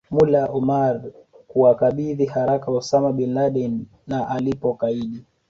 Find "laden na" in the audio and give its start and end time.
3.33-4.27